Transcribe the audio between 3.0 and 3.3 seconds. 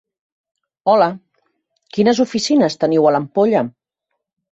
a